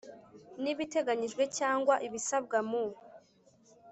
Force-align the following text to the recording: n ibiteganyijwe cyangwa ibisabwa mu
n 0.61 0.63
ibiteganyijwe 0.73 1.43
cyangwa 1.57 1.93
ibisabwa 2.07 2.57
mu 2.69 2.83